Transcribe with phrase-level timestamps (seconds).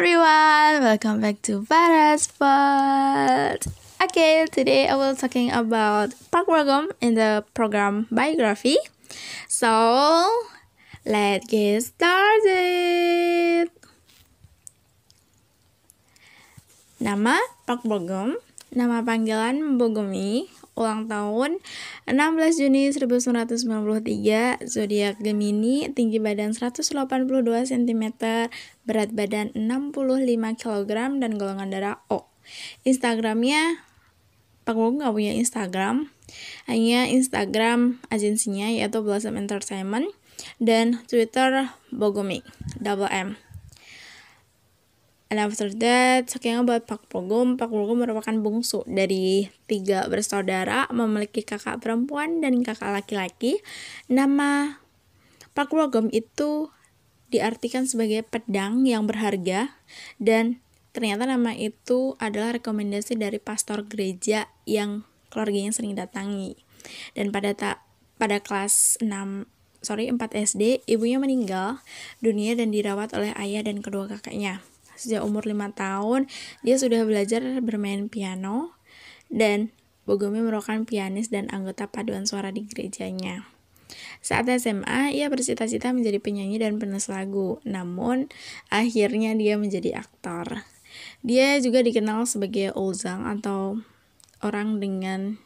[0.00, 3.60] everyone, welcome back to Barat Spot.
[4.00, 8.80] Okay, today I will talking about Park Bo in the program biography.
[9.44, 9.68] So,
[11.04, 13.68] let's get started.
[16.96, 17.36] Nama
[17.68, 18.00] Park Bo
[18.72, 20.48] nama panggilan Bogomi,
[20.78, 21.58] ulang tahun
[22.06, 26.90] 16 Juni 1993, zodiak Gemini, tinggi badan 182
[27.68, 28.04] cm,
[28.86, 32.30] berat badan 65 kg dan golongan darah O.
[32.86, 33.82] Instagramnya
[34.64, 36.12] Pak Bogo nggak punya Instagram,
[36.70, 40.08] hanya Instagram agensinya yaitu Blossom Entertainment
[40.62, 42.46] dan Twitter Bogomi,
[42.78, 43.36] double M.
[45.30, 51.46] And after that, talking about Pak Pogum, Pak Pogum merupakan bungsu dari tiga bersaudara, memiliki
[51.46, 53.62] kakak perempuan dan kakak laki-laki.
[54.10, 54.82] Nama
[55.54, 56.74] Pak Pogum itu
[57.30, 59.70] diartikan sebagai pedang yang berharga
[60.18, 60.58] dan
[60.90, 66.58] ternyata nama itu adalah rekomendasi dari pastor gereja yang keluarganya sering datangi.
[67.14, 67.86] Dan pada tak
[68.18, 69.46] pada kelas 6
[69.80, 71.80] sorry 4 SD, ibunya meninggal
[72.18, 74.60] dunia dan dirawat oleh ayah dan kedua kakaknya.
[75.00, 76.28] Sejak umur 5 tahun,
[76.60, 78.76] dia sudah belajar bermain piano
[79.32, 79.72] dan
[80.04, 83.46] Bogomi merupakan pianis dan anggota paduan suara di gerejanya.
[84.20, 88.28] Saat SMA, ia bercita-cita menjadi penyanyi dan penulis lagu, namun
[88.68, 90.66] akhirnya dia menjadi aktor.
[91.22, 93.78] Dia juga dikenal sebagai Ozang atau
[94.42, 95.38] orang dengan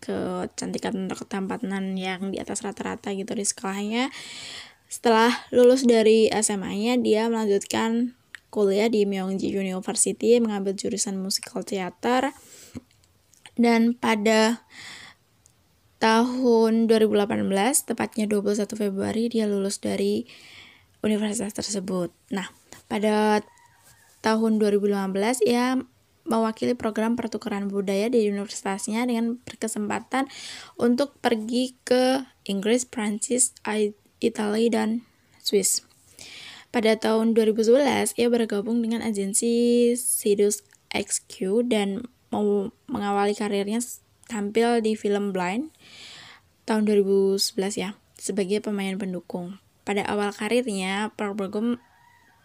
[0.00, 4.08] kecantikan atau ketampanan yang di atas rata-rata gitu di sekolahnya.
[4.90, 8.18] Setelah lulus dari SMA-nya, dia melanjutkan
[8.50, 12.34] kuliah di Myeongji University mengambil jurusan musical theater
[13.54, 14.66] dan pada
[16.00, 17.46] tahun 2018
[17.92, 20.24] tepatnya 21 Februari dia lulus dari
[21.04, 22.12] universitas tersebut.
[22.32, 22.48] Nah,
[22.88, 23.44] pada
[24.24, 25.80] tahun 2015 ia
[26.28, 30.28] mewakili program pertukaran budaya di universitasnya dengan berkesempatan
[30.76, 33.56] untuk pergi ke Inggris, Prancis,
[34.20, 35.04] Italia, dan
[35.40, 35.89] Swiss.
[36.70, 40.62] Pada tahun 2011, ia bergabung dengan agensi Sidus
[40.94, 43.82] XQ dan mau mengawali karirnya
[44.30, 45.74] tampil di film Blind
[46.70, 49.58] tahun 2011 ya, sebagai pemain pendukung.
[49.82, 51.50] Pada awal karirnya, Park Bo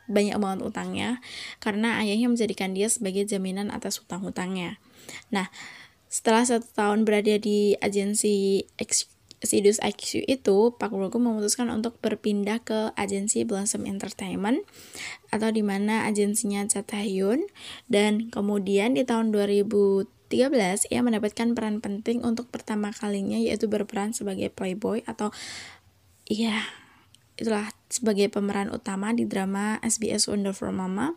[0.05, 1.09] banyak banget utangnya
[1.57, 4.77] karena ayahnya menjadikan dia sebagai jaminan atas hutang-hutangnya.
[5.33, 5.49] Nah,
[6.09, 12.63] setelah satu tahun berada di agensi XQ Sidus IQ itu, Pak Brogo memutuskan untuk berpindah
[12.63, 14.63] ke agensi Blossom Entertainment
[15.29, 17.43] atau di mana agensinya Cha Tae-hyun
[17.91, 20.07] dan kemudian di tahun 2013
[20.89, 25.35] ia mendapatkan peran penting untuk pertama kalinya yaitu berperan sebagai playboy atau
[26.25, 26.63] iya
[27.35, 31.13] itulah sebagai pemeran utama di drama SBS Wonderful Mama.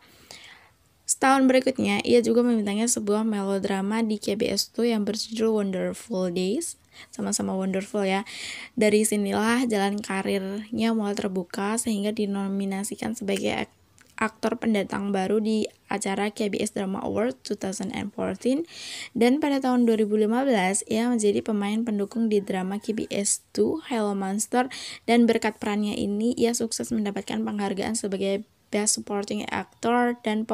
[1.08, 6.76] Setahun berikutnya, ia juga membintangi sebuah melodrama di KBS 2 yang berjudul Wonderful Days.
[7.08, 8.28] Sama-sama wonderful ya.
[8.76, 13.72] Dari sinilah jalan karirnya mulai terbuka sehingga dinominasikan sebagai
[14.18, 18.66] aktor pendatang baru di acara KBS Drama Award 2014
[19.14, 24.66] dan pada tahun 2015 ia menjadi pemain pendukung di drama KBS 2 Hello Monster
[25.06, 28.42] dan berkat perannya ini ia sukses mendapatkan penghargaan sebagai
[28.74, 30.44] Best Supporting Actor dan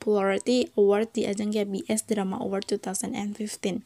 [0.00, 3.84] Popularity Award di ajang KBS Drama Award 2015.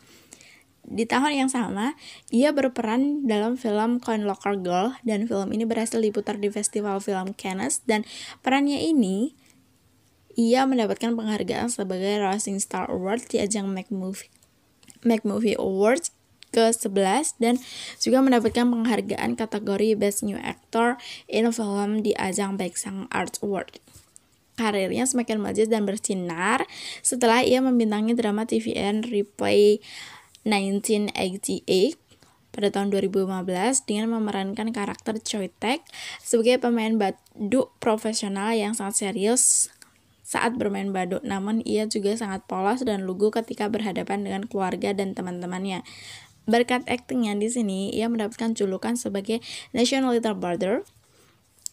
[0.84, 1.98] Di tahun yang sama,
[2.30, 7.34] ia berperan dalam film Coin Locker Girl dan film ini berhasil diputar di Festival Film
[7.34, 8.06] Cannes dan
[8.46, 9.34] perannya ini
[10.38, 16.14] ia mendapatkan penghargaan sebagai Rising Star Award di ajang Make Movie, Awards
[16.54, 17.58] ke-11 dan
[17.98, 20.94] juga mendapatkan penghargaan kategori Best New Actor
[21.26, 23.82] in Film di ajang Baeksang Arts Award.
[24.54, 26.62] Karirnya semakin maju dan bersinar
[27.02, 29.82] setelah ia membintangi drama TVN Replay
[30.46, 32.04] 1988
[32.54, 33.50] pada tahun 2015
[33.82, 35.82] dengan memerankan karakter Choi Taek
[36.22, 39.74] sebagai pemain baduk profesional yang sangat serius
[40.24, 45.12] saat bermain baduk, namun ia juga sangat polos dan lugu ketika berhadapan dengan keluarga dan
[45.12, 45.84] teman-temannya.
[46.48, 49.44] Berkat aktingnya di sini, ia mendapatkan julukan sebagai
[49.76, 50.84] National Little Brother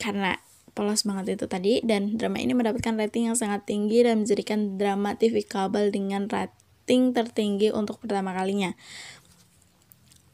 [0.01, 4.79] karena polos banget itu tadi dan drama ini mendapatkan rating yang sangat tinggi dan menjadikan
[4.79, 8.75] drama TV kabel dengan rating tertinggi untuk pertama kalinya.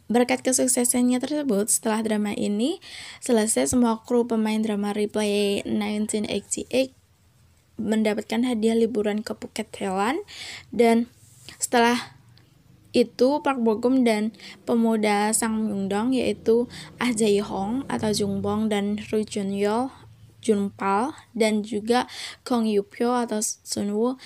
[0.08, 2.80] Berkat kesuksesannya tersebut, setelah drama ini
[3.20, 6.96] selesai, semua kru pemain drama Replay 1988
[7.78, 10.24] mendapatkan hadiah liburan ke Phuket, Thailand.
[10.72, 11.12] Dan
[11.60, 12.18] setelah
[12.96, 14.32] itu Park Bo Gum dan
[14.64, 19.92] pemuda Sang Myung Dong yaitu Ah Jae Hong atau Jung Bong dan Ru Jun Yeol
[20.42, 22.06] Junpal dan juga
[22.48, 24.20] Kong Yupyo atau Sunwoo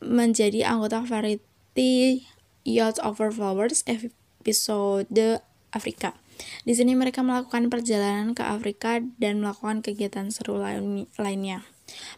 [0.00, 2.24] menjadi anggota variety
[2.64, 6.16] Yacht Over Flowers episode Afrika.
[6.64, 11.64] Di sini mereka melakukan perjalanan ke Afrika dan melakukan kegiatan seru lain, lainnya.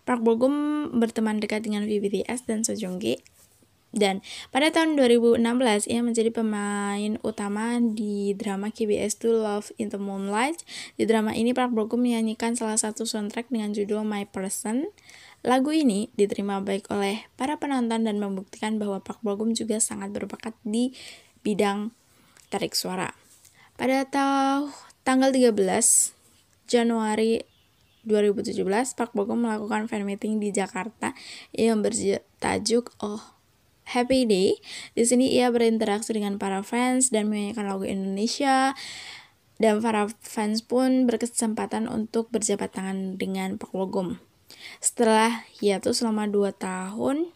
[0.07, 3.19] Park Bo Gum berteman dekat dengan VBTS dan Sejonggi
[3.93, 5.45] dan pada tahun 2016
[5.93, 10.65] ia menjadi pemain utama di drama KBS 2 Love in the Moonlight.
[10.97, 14.89] Di drama ini Park Bo Gum menyanyikan salah satu soundtrack dengan judul My Person.
[15.45, 20.09] Lagu ini diterima baik oleh para penonton dan membuktikan bahwa Park Bo Gum juga sangat
[20.09, 20.97] berbakat di
[21.45, 21.93] bidang
[22.49, 23.13] tarik suara.
[23.77, 24.73] Pada tahun
[25.05, 25.53] tanggal 13
[26.65, 27.45] Januari
[28.09, 28.57] 2017,
[28.97, 31.13] Park Bo Gum melakukan fan meeting di Jakarta
[31.53, 33.32] yang bertajuk Oh
[33.93, 34.57] Happy Day.
[34.97, 38.73] Di sini ia berinteraksi dengan para fans dan menyanyikan lagu Indonesia.
[39.61, 44.19] Dan para fans pun berkesempatan untuk berjabat tangan dengan Pak Logom.
[44.81, 47.31] Setelah hiatus selama 2 tahun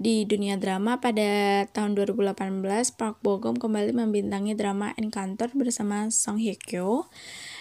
[0.00, 6.56] di dunia drama pada tahun 2018, Park Bogum kembali membintangi drama Encounter bersama Song Hye
[6.56, 7.10] Kyo.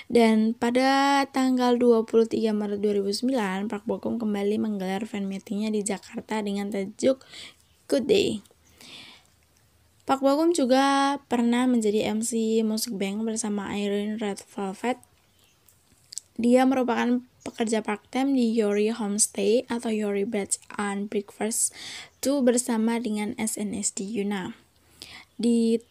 [0.08, 6.72] Dan pada tanggal 23 Maret 2009, Park Bogum kembali menggelar fan meetingnya di Jakarta dengan
[6.72, 7.20] tajuk
[7.90, 8.46] Good Day.
[10.06, 15.02] Pak Bogum juga pernah menjadi MC Music Bank bersama Irene Red Velvet.
[16.38, 21.74] Dia merupakan pekerja part-time di Yori Homestay atau Yori Bed and Breakfast
[22.22, 24.54] 2 bersama dengan SNSD Yuna.
[25.42, 25.82] Di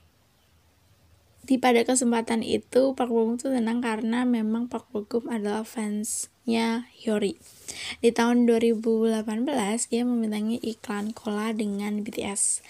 [1.48, 7.40] di pada kesempatan itu Pak Bogum tuh tenang karena memang Pak Bogum adalah fansnya Yori.
[8.04, 9.24] Di tahun 2018,
[9.88, 12.60] ia membintangi iklan cola dengan BTS.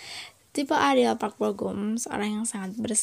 [0.55, 3.03] Tipe Adele Park Bogum, seorang yang sangat bers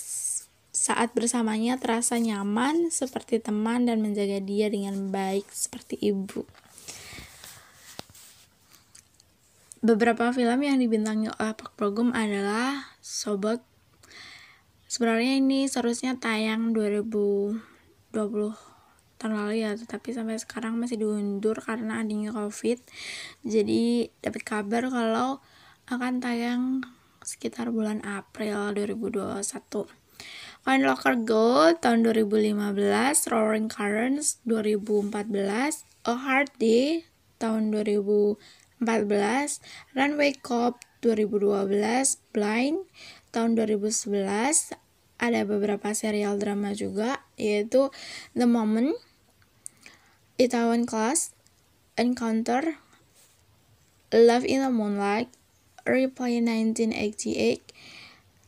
[0.76, 6.44] saat bersamanya terasa nyaman seperti teman dan menjaga dia dengan baik seperti ibu.
[9.84, 13.75] Beberapa film yang dibintangi oleh Park Bogum adalah Sobek.
[14.96, 17.60] Sebenarnya ini seharusnya tayang 2020
[18.16, 22.80] tahun lalu ya tetapi sampai sekarang masih diundur karena adanya covid.
[23.44, 25.44] Jadi dapat kabar kalau
[25.92, 26.80] akan tayang
[27.28, 29.44] sekitar bulan April 2021
[30.64, 32.56] Kind Locker Go tahun 2015
[33.36, 35.12] Roaring Currents 2014
[36.08, 37.04] A Hard Day
[37.44, 38.40] tahun 2014
[39.92, 41.68] Runway Cop 2012
[42.32, 42.88] Blind
[43.36, 44.85] tahun 2011
[45.20, 47.92] ada beberapa serial drama juga yaitu
[48.36, 48.96] The Moment,
[50.36, 51.32] Itaewon Class,
[51.96, 52.80] Encounter,
[54.12, 55.32] Love in the Moonlight,
[55.88, 57.72] Replay 1988,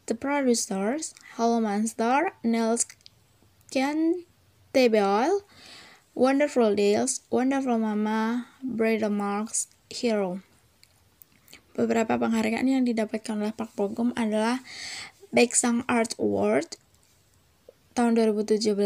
[0.08, 2.88] The Producers, Hello Monster, Nels
[3.72, 4.24] Can
[4.78, 5.42] Oil,
[6.13, 10.42] Wonderful Deals, Wonderful Mama, Bridal Marks, Hero.
[11.78, 14.66] Beberapa penghargaan yang didapatkan oleh Park Bo Gum adalah
[15.31, 16.79] Baeksang Art Award
[17.97, 18.77] tahun 2017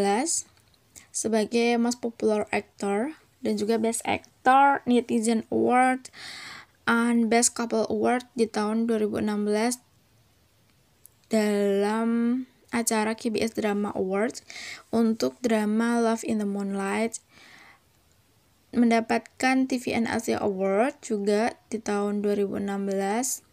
[1.12, 6.10] sebagai Most Popular Actor dan juga Best Actor Netizen Award
[6.90, 9.84] and Best Couple Award di tahun 2016
[11.32, 12.10] dalam
[12.72, 14.44] acara KBS Drama Awards
[14.90, 17.20] untuk drama Love in the Moonlight.
[18.72, 23.51] Mendapatkan TVN Asia Award juga di tahun 2016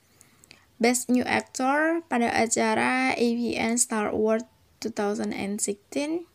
[0.78, 4.47] Best New Actor pada acara AVN Star Award
[4.78, 6.26] 2016.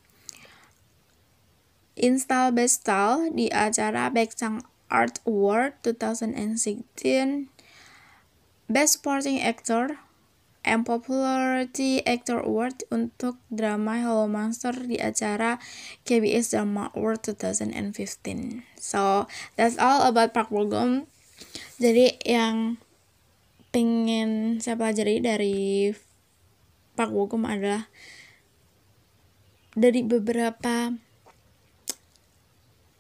[1.96, 7.48] Install Best Style di acara Baeksang Art Award 2016.
[8.68, 10.04] Best Supporting Actor
[10.68, 15.60] and Popularity Actor Award untuk drama Hello Monster di acara
[16.08, 18.64] KBS Drama Award 2015.
[18.80, 21.08] So, that's all about Park Bo Gum.
[21.80, 22.80] Jadi yang
[23.74, 25.90] pengen saya pelajari dari
[26.94, 27.90] Park Bo Gum adalah
[29.74, 30.94] dari beberapa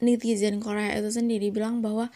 [0.01, 2.10] netizen Korea itu sendiri bilang bahwa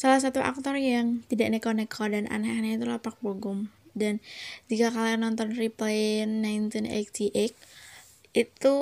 [0.00, 4.24] salah satu aktor yang tidak neko-neko dan aneh-aneh itulah Park Bo Gum dan
[4.72, 7.52] jika kalian nonton replay 1988
[8.32, 8.74] itu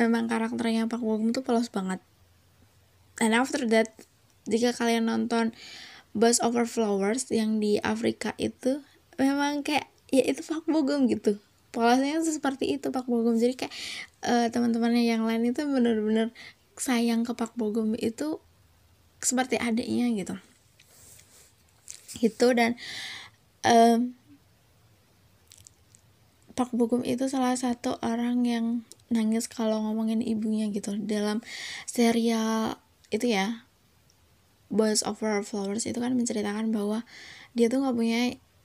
[0.00, 2.00] memang karakternya Park Bo Gum tuh polos banget.
[3.20, 3.92] And after that
[4.48, 5.52] jika kalian nonton
[6.12, 8.84] Buzz Over Flowers yang di Afrika itu
[9.16, 11.40] memang kayak ya itu Pak Bogum gitu.
[11.72, 13.36] Polosnya seperti itu Pak Bogum.
[13.40, 13.74] Jadi kayak
[14.28, 16.30] uh, teman-temannya yang lain itu bener-bener
[16.76, 18.40] sayang ke Pak Bogum itu
[19.22, 20.34] seperti adiknya gitu.
[22.20, 22.76] Itu dan
[23.64, 24.12] um,
[26.52, 28.66] Park Bo Gum itu salah satu orang yang
[29.08, 30.92] nangis kalau ngomongin ibunya gitu.
[31.00, 31.40] Dalam
[31.88, 32.76] serial
[33.08, 33.64] itu ya
[34.72, 37.04] Boys Over Flowers itu kan menceritakan bahwa
[37.52, 38.20] dia tuh nggak punya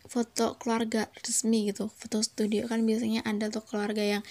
[0.08, 2.64] foto keluarga resmi gitu foto studio.
[2.72, 4.24] Kan biasanya ada tuh keluarga yang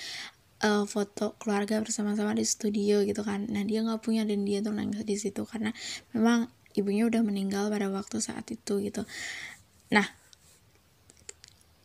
[0.64, 3.45] uh, foto keluarga bersama-sama di studio gitu kan.
[3.52, 5.76] Nah dia nggak punya dan dia tuh nangis di situ karena
[6.16, 9.04] memang ibunya udah meninggal pada waktu saat itu gitu.
[9.92, 10.09] Nah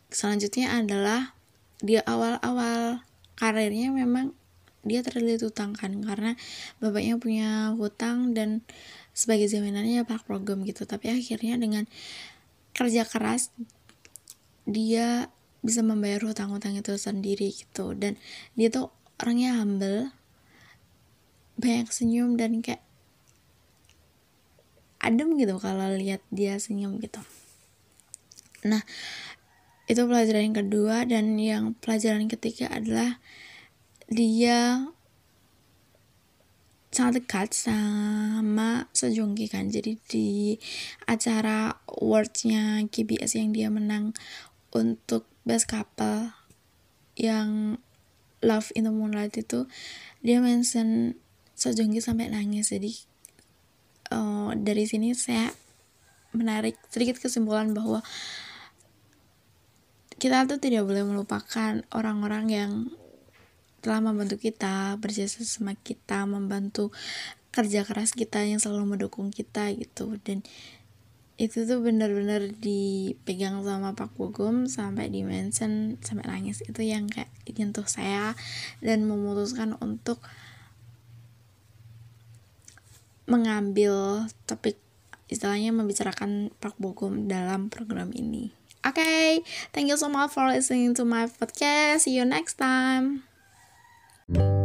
[0.08, 1.36] selanjutnya adalah
[1.84, 3.04] dia awal-awal
[3.36, 4.36] karirnya memang
[4.82, 6.34] dia terlilit utang kan karena
[6.82, 8.66] bapaknya punya hutang dan
[9.12, 10.88] sebagai jaminannya Park program gitu.
[10.88, 11.84] Tapi akhirnya dengan
[12.72, 13.52] kerja keras
[14.64, 15.28] dia
[15.62, 17.94] bisa membayar hutang-hutang itu sendiri gitu.
[17.94, 18.18] Dan
[18.58, 18.90] dia tuh
[19.22, 20.10] orangnya humble
[21.60, 22.82] banyak senyum dan kayak
[25.02, 27.20] adem gitu kalau lihat dia senyum gitu.
[28.66, 28.82] Nah
[29.90, 33.18] itu pelajaran yang kedua dan yang pelajaran ketiga adalah
[34.06, 34.86] dia
[36.92, 39.72] sangat dekat sama Sejongki kan.
[39.72, 40.60] Jadi di
[41.08, 44.12] acara awardsnya KBS yang dia menang
[44.76, 46.36] untuk best couple
[47.16, 47.80] yang
[48.42, 49.64] Love in the Moonlight itu
[50.20, 51.16] dia mention
[51.56, 52.68] Sejongki sampai nangis.
[52.68, 52.92] Jadi
[54.12, 55.48] uh, dari sini saya
[56.36, 58.04] menarik sedikit kesimpulan bahwa
[60.20, 62.72] kita tuh tidak boleh melupakan orang-orang yang
[63.82, 66.94] telah membantu kita berjasa sama kita membantu
[67.52, 70.40] kerja keras kita yang selalu mendukung kita gitu dan
[71.42, 77.28] itu tuh benar-benar dipegang sama Pak Bogum sampai di mention sampai nangis itu yang kayak
[77.50, 78.38] nyentuh saya
[78.78, 80.22] dan memutuskan untuk
[83.26, 84.78] mengambil topik
[85.32, 88.52] istilahnya membicarakan Pak Bogum dalam program ini.
[88.84, 89.28] Oke, okay,
[89.72, 92.04] thank you so much for listening to my podcast.
[92.04, 93.31] See you next time.
[94.34, 94.61] Thank you.